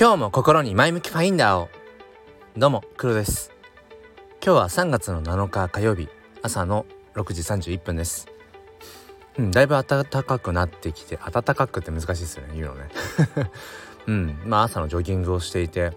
[0.00, 1.68] 今日も心に前向きファインダーを。
[2.56, 3.52] どうも黒です。
[4.42, 6.08] 今日は3月の7日火曜日
[6.40, 7.42] 朝の6時
[7.74, 8.26] 31分です。
[9.36, 12.88] うんだいぶ暖かくなってきて暖かくって難しいですよね言うのね。
[14.08, 15.92] うんまあ朝のジョギングをしていて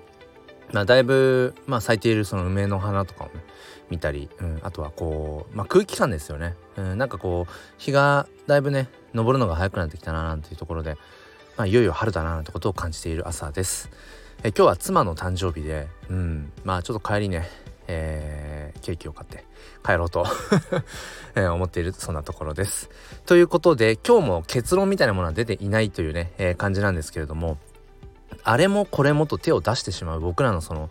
[0.73, 3.35] まあだいぶまあ咲いているその梅の花とかをね
[3.89, 10.97] 見たり、うん、あとはこう、まあ、空気感ですよね、うん、なんかこう日がだいぶね昇るのが早くなってきたななんていうところで
[11.55, 13.91] まあ、いよいよ春だななんてことを感じている朝です。
[14.43, 17.47] え今日は妻の誕生日で、うん、まあちょっと帰りね、
[17.87, 19.45] えー、ケーキを買って
[19.85, 20.25] 帰ろうと
[21.35, 22.89] えー、思っているそんなところです。
[23.27, 27.57] ということで今日も結論みたいなものは出ていないというね、えー、感じなんですけれども
[28.43, 30.89] あれもこれもと手を出してしまう僕らのその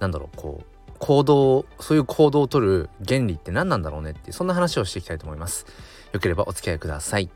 [0.00, 5.64] なんだろうこう行動そういう行動をとる原理って何なんだろうねってそんな話をしていきたいと思います。
[6.12, 7.30] よければお付き合いください。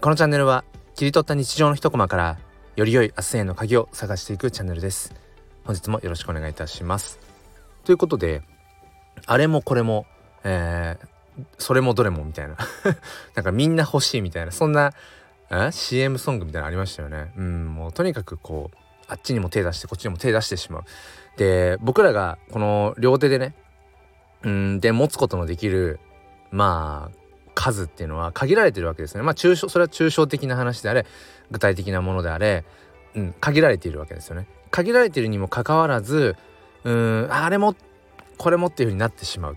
[0.00, 2.38] このチャンネルは切り取った日常の一コマから
[2.76, 5.14] より良い明日への鍵を探していくチャンネルです。
[5.64, 7.18] 本日もよろしくお願いいたします。
[7.84, 8.42] ということで
[9.26, 10.06] あれもこれも、
[10.44, 12.56] えー、それもどれもみたいな。
[13.34, 14.92] なんかみんな欲しいみたいなそんな
[15.50, 17.32] え CM ソングみたいなのありましたよね。
[17.36, 18.76] うんもうとにかくこう
[19.08, 20.84] あっちにも手出してこっちにも手出してしまう。
[21.36, 23.54] で僕らがこの両手でね
[24.42, 25.98] うんで持つことのできる
[26.50, 27.19] まあ
[27.60, 29.22] 数っていうのは限られてるわけですね。
[29.22, 31.04] まあ抽象それは抽象的な話であれ
[31.50, 32.64] 具体的なものであれ、
[33.14, 34.46] うん、限られているわけですよね。
[34.70, 36.36] 限られているにもかかわらず
[36.84, 37.76] うんあれも
[38.38, 39.56] これもっていう風になってしまう。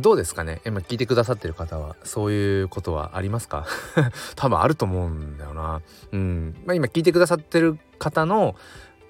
[0.00, 0.60] どうですかね？
[0.66, 3.66] 今聞いてくださってる方はそういうことはありますか？
[4.34, 5.80] 多分あると思うんだよな。
[6.12, 6.56] うん。
[6.66, 8.56] まあ今聞いてくださってる方の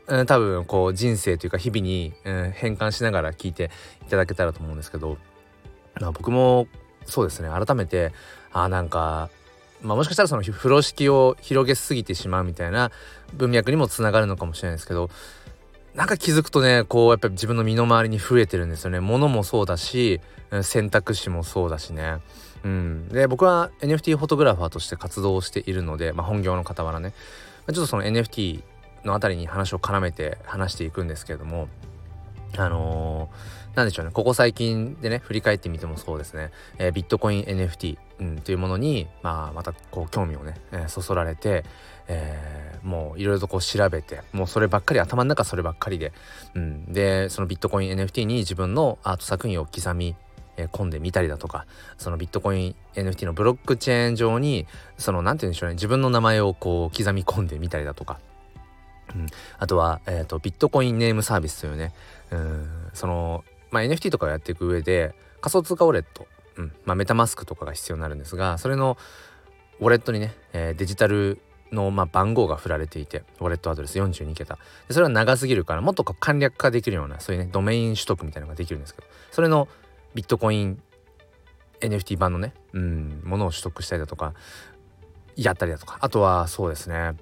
[0.08, 3.72] うん、多分こう人生というか日々に、うん、変換しながら聞いて
[4.06, 5.19] いただけたらと思うんですけど、
[6.00, 6.69] まあ、僕も
[7.07, 7.49] そうですね。
[7.49, 8.12] 改めて
[8.53, 9.31] あなんか
[9.83, 12.91] まあ、もしかしたらその風呂敷を広げすぎてしまうみたいな
[13.35, 15.11] 文脈にもつながるのかもしれないですけど
[15.95, 19.01] なんか気づくとねこうやっぱり自分の身の回りに増えてるんですよね。
[19.01, 20.20] 物もそうだし
[20.63, 22.19] 選択肢もそうだしね。
[22.64, 23.09] うん。
[23.09, 27.13] で僕は NFT フォトグラファーとして活動しているので、まあ、本業の傍らね。
[27.67, 28.63] ちょっとその NFT
[29.05, 31.69] のあたりに話を絡めて話していくんですけれども
[32.59, 34.11] あのー、なんでしょうね。
[34.11, 41.63] ここ最近でね振り返ってみてもそうですね、えー、ビットコイン NFT、うん、というものに、まあ、またこう興味をね、えー、そそられて、
[42.09, 46.15] えー、もういろいろとこう調べてもうそればっかり頭の中そればっかりで、
[46.55, 50.17] うん、でそのビットコイン NFT に自分のアート作品を刻み
[50.59, 51.67] え、込んでみたりだとか
[51.98, 54.67] そのビットコイン NFT のブロックチェーン上に
[54.97, 58.19] その何て言うんでしょうね自分の名前をこう刻み込んでみたりだとか
[59.15, 59.27] うん、
[59.59, 61.92] あとは、えーと、ビットコインネームサービスというね
[62.31, 62.91] うん。
[62.92, 63.45] その、
[63.77, 66.27] まあ、NFT とかをやっていく上で仮想通貨ウォレット、
[66.57, 68.97] うんまあ、メタマスクとかが必要になるんですがそれの
[69.81, 71.39] ウォレットにね、えー、デジタル
[71.73, 74.59] の、まあ、番号が振られていてウォレットアドレス42桁。
[74.89, 79.69] でそれは長すぎるからもっと簡略化できるようなそういうねドメイン取得みたいなのができるんですけどそれの
[80.15, 80.81] ビットコイン
[81.81, 84.33] NFT 版のね、うん、ものを取得したりだとか
[85.36, 85.98] やったりだとか。
[86.01, 87.17] あとはそうですね。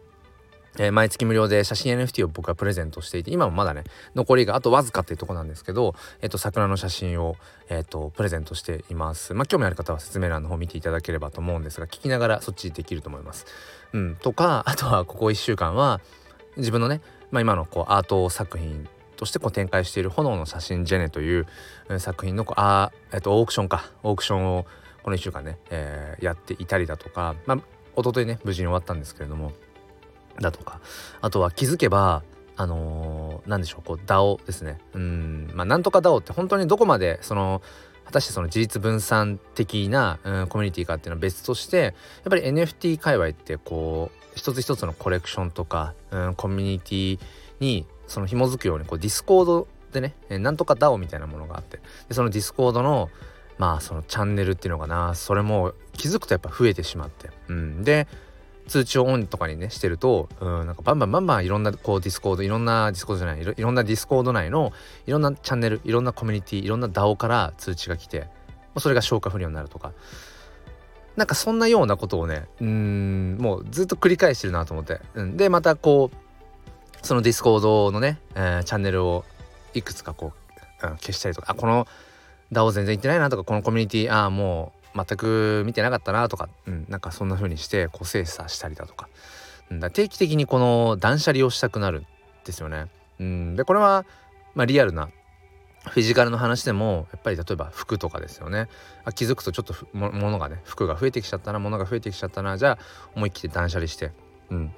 [0.78, 7.36] えー、毎月無料で写真 NFT を僕はプレゼントしていて今もまだね残りがあとわずかっていうとこなんですけど、えっ、と桜の写真を、
[7.68, 9.34] えっ、とプレゼントしています。
[9.34, 13.46] まあ興味ある方は説明欄の方見ていただければと思うんですが聞きながらそっちできると思います。
[13.92, 16.00] うんとかあとはここ1週間は
[16.56, 21.46] 自分のね、まあ、今のこうアート作品としてこう展開している炎の写真ジェネという
[21.98, 23.90] 作品のこあ、えっと、オークションか。
[24.02, 24.66] オークションを
[25.04, 27.58] この1週間ね、えー、やっていたりだとかまあ
[27.96, 29.52] 一昨日ね無事に終わったんですけれども
[30.40, 30.80] だとか
[31.20, 32.22] あとは気づけば
[32.56, 34.78] あのー、でしょうこう DAO ですね。
[34.94, 37.62] うんまあなんとか DAO って本当にどこまでその
[38.04, 41.94] 果たしてその事実分散的な、うん、コミュニティかっていうのは別としてやっ
[42.30, 47.18] ぱり NFT 界隈ってこう一つ一つのコレクションとか、うん、コミュニティ
[47.60, 53.10] にその紐づくようにこうディスコードでねなんとか DAO みたいなものがあってでそのディスコードの
[53.58, 58.06] まあそのチャンネルっていうのかなそれも気づくとやっぱ増えてしまって、うん、で
[58.66, 64.72] 通知をオンとかにねしてるとうんなんかバンバンバンバンいろんなこうディスコードいろんなディスコードじゃないいろんなディスコード内の
[65.06, 68.28] いろんなチャンネルいろんなコミュニティいろんな DAO から通知が来て
[68.78, 69.93] それが消化不良になるとか。
[71.16, 79.25] なんかそんなようなことをねうんもうずっと繰り返してるなと思って、うん、でまたこうそのディスコードのね、えー、チャンネルを
[79.75, 80.32] いくつかこ
[80.82, 81.87] う、うん、消したりとかあこの
[82.50, 89.08] DAO 全然行ってないなとかこのコミュニティああもう全く見てなかったなとか、うん、なんかそんな風にしてこう精査したりだとか,、
[89.70, 92.06] うん、だ定期的にこの断捨離をしたくなるん
[92.44, 92.87] ですよね。
[93.19, 94.05] うん、でこれは、
[94.55, 95.11] まあ、リアルな
[95.87, 98.69] フィジカルの話でもやっぱり例えば服とかですよね。
[99.05, 102.79] あ気づくとちょっとものがね服が増えてきちゃったな物が増えてきちゃったなじゃあ
[103.14, 104.12] 思い切って断捨離して、
[104.50, 104.75] うん、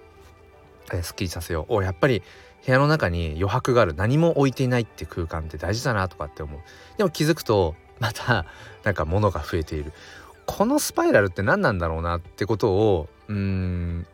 [0.93, 1.75] えー、すっきりさせよう。
[1.75, 2.23] おやっぱり
[2.65, 3.95] 部屋の中に余白がある。
[3.95, 6.61] 何も置いていないって空間って大事だなとかって思う。
[6.97, 8.47] でも気づくと また
[8.85, 9.93] なんか物が増えている。
[10.47, 14.07] このスパイラルって何なんだろうなってことをうん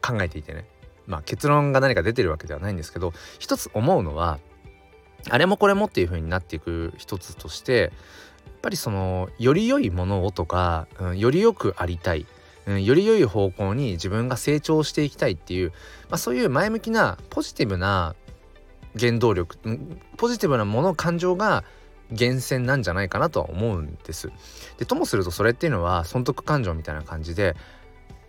[0.00, 0.66] 考えていてね。
[1.06, 4.38] まあ結論が何か出てるわけではないんですけど一つ思うのは
[5.28, 12.26] あれもこれもっていう風になっていく一つとしてやっぱりそのより良いものをとか、うん、よりよくありたい、
[12.66, 15.70] うん、より良い方向に自分が成長していきたいっていう、
[16.08, 18.14] まあ、そういう前向きなポジティブな
[18.98, 19.56] 原動力、
[20.16, 21.64] ポジティブなもの感情が
[22.10, 24.30] 源泉なんじゃないかなとは思うんです。
[24.78, 27.56] でともするとそれっていうのは損得感情みたいな感じで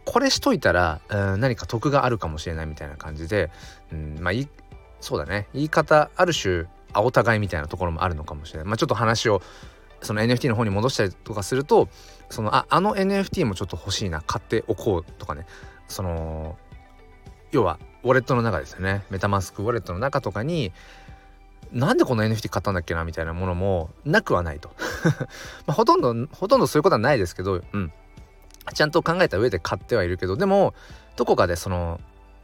[0.05, 3.51] これしといたら、うん、何か得があるかもしれないみたいな感じで、
[3.91, 4.47] うん、まあい
[4.99, 8.67] そうだね言い方ある種あお互いみたいなところもあるのかもしれない。
[8.67, 9.41] まあ、ちょっと話を
[10.01, 11.89] その NFT の方に戻したりとかすると
[12.29, 15.45] そのああの NFT もちょっと欲しいな買っておこうとかね
[15.87, 16.57] その
[17.51, 20.71] 要はウォレットの中ですよねメタマスクウォレットの中とかに
[21.71, 24.71] なんでこの NFT 買ったんだっけなみたいなものもなくはないと。
[25.65, 27.91] まあ、ほとんどほとんどそういうことはないですけどうん。
[28.73, 30.73] ちゃんと考えた上で買ってはいるけどでも
[31.15, 31.99] どこかでその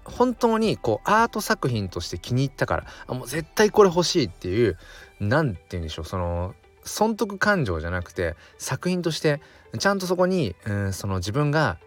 [0.06, 4.78] 本当にこうアート作品として気に入ったからあもう絶対これ欲しいっていう
[5.20, 9.42] 何て言うんでしょうその損得感情じゃなくて作品として
[9.80, 11.78] ちゃんとそこに、うん、その自分が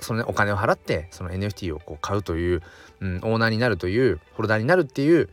[0.00, 2.62] その、ね、お金を払ってその NFT をこう買うという、
[3.00, 5.28] うん、オーナーになるというホルダーになるっていう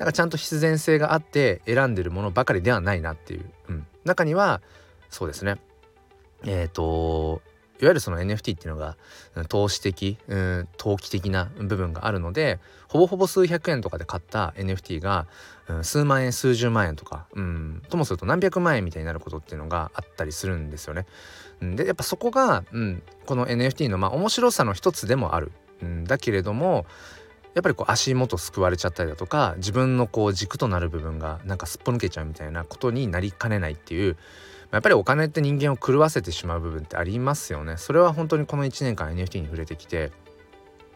[0.00, 4.62] なんかちゃんと必然性があって選んでるものばかりではないなっていう、うん、中には
[5.10, 5.58] そうですね。
[6.44, 7.42] えっ、ー、と
[7.80, 8.96] いわゆるその NFT っていうのが
[9.48, 15.26] 投資的、うん、投機的な部分があるのでほぼほぼ数百円とかで買った NFT が、
[15.68, 21.06] うん、数万円数十万円とか、うん、ともすると何百万円みたいになることっていうのがあったりするんですよね。
[21.60, 25.52] でやっぱそこが、うん、この NFT のまあ面白さの一つでもある、
[25.82, 26.86] うん、だけれども
[27.54, 34.16] やっぱりこう足元すくわれちゃったりだとか自分のこう軸となる部分がなんかすっぽ抜けちゃうみたいなことになりかねないっていう
[34.70, 37.76] やっぱりお金って人間を狂わせてしまう部分ってありますよね。
[37.76, 40.12] それは本当にこの1年間 NFT に触れてきて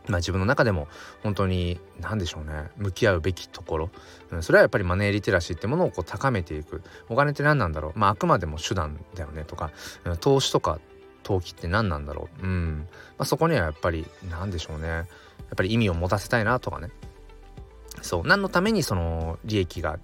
[0.06, 0.89] まあ、自分の中でも
[1.23, 2.71] 本当に何でしょうね。
[2.77, 3.91] 向き合うべきところ、
[4.31, 6.83] うん、それはやっぱりマネーリテラシーってものをこう高めていく。
[7.09, 7.99] お金って何なんだろう。
[7.99, 9.71] まああくまでも手段だよねとか、
[10.05, 10.79] うん、投資とか
[11.23, 12.87] 投機って何なんだろう、うん。
[13.17, 15.05] まあ、そこにはやっぱり何でしょうね。
[15.55, 16.91] っぱり意味を持たせたいなとかね。
[18.03, 18.27] そう。
[18.27, 19.99] 何のためにその利益が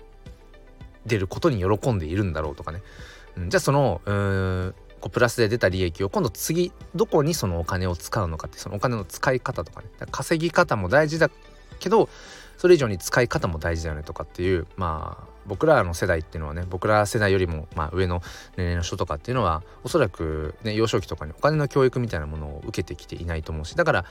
[1.06, 2.82] 出ることに喜んでいるんだろうとかね。
[3.36, 9.88] うん、じゃあそのうんこうプラスで出た利益を今度次どこにそのお金を使うのかってそのお金の使い方とかね。
[10.10, 11.30] 稼ぎ方も大事だ
[11.78, 12.08] けど
[12.58, 18.20] それ以上に使い方も大事だよねとかっていうまあ僕らの世代っていうのはね僕ら世代よりもまあ上の
[18.56, 24.04] 年齢の人とかっていうのはおそらくね幼少期とかにお金の教育みたいなものを受けてきていないと思うしだから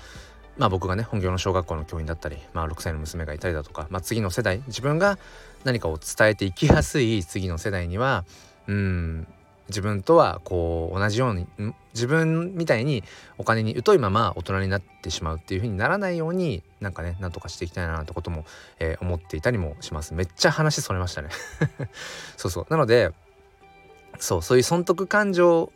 [0.59, 5.17] まあ僕がね本業の小学校の教員だったり、まあ、6歳の娘がいたりだとか、まあ、次の世代自分が
[5.63, 8.25] 何かを伝えていきやすい次の世代には
[8.67, 9.27] うん
[9.69, 11.47] 自分とはこう同じように
[11.93, 13.03] 自分みたいに
[13.37, 18.45] お金に疎いまま大人になってしまうっていう風にならないようになんかねなんとかしていきたいなってことも、
[18.79, 20.13] えー、思っていたりもします。
[20.13, 21.29] めっちゃ話それましたね。
[22.35, 22.67] そうそう。
[22.69, 23.11] なので
[24.19, 25.71] そうそういう損得感情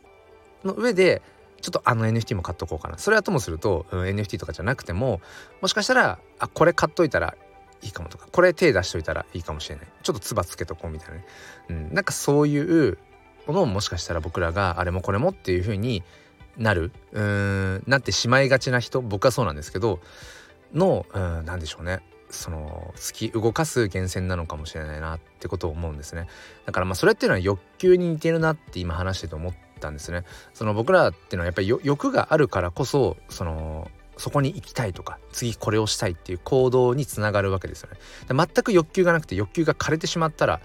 [0.64, 1.22] の上で
[1.64, 2.98] ちょっとあの NFT も買っとこうかな。
[2.98, 5.22] それはともすると、うん、NFT とかじゃなくても
[5.62, 7.34] もしかしたらあこれ買っといたら
[7.80, 9.86] いいかもとかこれ手出しといたらいいかもしれない。
[10.02, 11.24] ちょっとつばつけとこうみたいなね、
[11.70, 12.98] うん、なんかそういう
[13.46, 16.02] ものをもしかしたら僕らがあれもこれもっていう風に
[16.58, 20.00] なるうーんなってしまいがちな人僕はそうなんですけど
[20.74, 22.02] のうん何でしょうね。
[22.30, 26.26] その突き動かす源泉なのかもしれないなってことを思うんですね。
[26.66, 30.24] だからまあそれっていうのは欲求に似てるなって今話してて思ったんですね。
[30.52, 37.98] その僕らっていうのはやっぱり欲があるからこそそのそこに行きたいとか次これをしたいっていう行動につながるわけですよね。
[38.28, 40.60] 全く欲求がなくて欲求が枯れてしまったら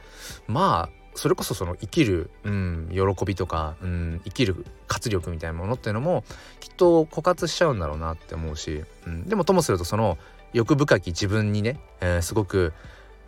[0.48, 6.24] まあそれこそその生きる、うん、喜びとか、うん、生きる活力みたいなものっていうのも
[6.60, 10.18] きっと枯渇しちゃうんだろうなって思うし、うん、でもともするとその
[10.54, 12.74] 欲深き自分にね、えー、すごく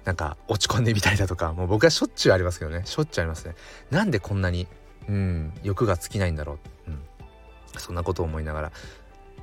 [0.05, 2.83] なんか落ち込んでみたりだとかもう僕はしょっちゅうありますけどね。
[2.85, 3.55] しょっちゅうありますね。
[3.91, 4.67] なんでこんなに、
[5.09, 6.53] うん、欲が尽きないんだろ
[6.87, 6.99] う、うん、
[7.77, 8.71] そんなことを思いながら。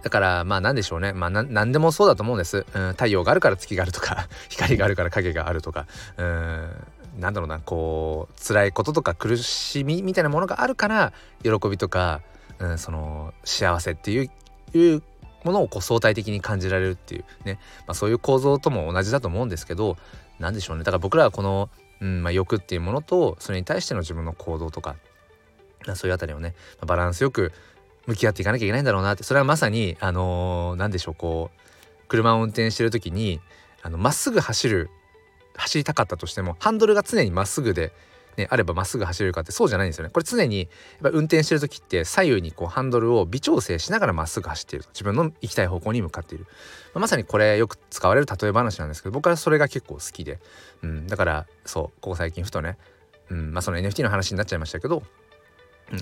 [0.02, 1.12] だからまあ何でしょうね。
[1.12, 5.86] まあ何でもそうだと思うんです、うん、太陽があるから月があるとか 光があるから影があるとか。
[6.16, 6.86] うん。
[7.18, 7.58] なんだろうな。
[7.58, 11.12] こう辛いこととか苦しみみたいなものがあるから
[11.42, 12.20] 喜びとか、
[12.60, 14.30] うん、その幸せっていう
[14.72, 15.02] いう
[15.42, 19.96] ものをこう相対的に感じられるっていうね、まあ、そういう構造とも同じだと思うんですけど
[20.38, 20.84] 何でしょうね。
[20.84, 22.22] だから僕らはこの、うん。
[22.22, 24.94] まあ、欲っていうものとそれに対しての自分の行動とか
[25.94, 26.54] そういうあたりをね
[26.84, 27.52] バランスよく
[28.06, 29.22] 向き合っていかなきゃいけないんだろうなって。
[29.22, 31.60] それはまさにあのー、何でしょうこう
[32.08, 33.40] 車を運転してる時に
[33.96, 34.90] まっすぐ走る
[35.54, 37.92] 走りたかったとしてもハンドルが常にまっすぐで、
[38.36, 40.10] ね、あればまっすぐ走れるかってそうじゃないんですよね。
[40.10, 40.68] これ常にやっ
[41.02, 46.46] ぱ運転してる時って左右にこうハンドルを微調整しながらまっすぐ走っている自分の行きたい方向に向かっている、
[46.94, 50.38] まあ、まさにこれよく使われる例え話なんですけど僕はそれが結構好きで、
[50.82, 52.78] うん、だからそうここ最近ふとね、
[53.30, 53.52] うん。
[53.52, 55.02] まあ、その NFT の話になっちゃいましたけど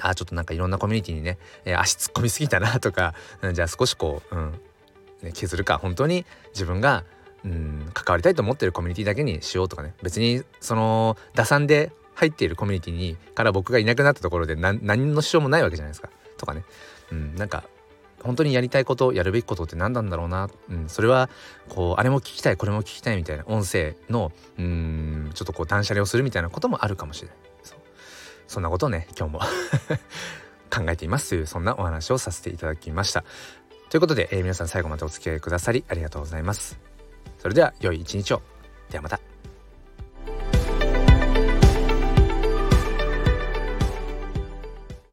[0.00, 4.61] あちょっとなんかいろんなコミュニティにね、えー、足突っ込みすぎたなとか、うん、じゃあ少しこう、うん
[5.23, 7.05] ね、削るか本当に自分が
[7.45, 9.95] うん関わりたいと思ってるコミュニティだけにしようとかね。
[10.02, 16.09] 別にその打算で入っているコミュニティにから僕がいなくなったところで何の支障もないわけじゃないですか。
[16.38, 16.64] とかね、
[17.12, 17.64] うん、なんか
[18.23, 21.31] 本当にやりたいことやるべきことって何なんだろうな、うん、それは
[21.69, 27.37] こうあれも聞きたいこれも聞きたいみたいな音声のうんちょっとこう断捨離をするみたいなこともあるかもしれない。
[27.62, 27.78] そう。
[28.46, 29.40] そんなことをね今日も。
[30.68, 33.24] 考えていますというそんなお話をさせていただきました。
[33.88, 36.78] ということで、えー、皆さん最後までお付き合いくださりありがとうございます。
[37.38, 38.42] それでは良い一日を。
[38.90, 39.36] ではまた。